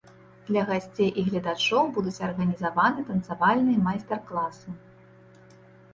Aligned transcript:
Для 0.45 0.61
гасцей 0.69 1.09
і 1.09 1.21
гледачоў 1.27 1.91
будуць 1.99 2.23
арганізаваны 2.29 3.05
танцавальныя 3.11 3.85
майстар-класы. 3.89 4.69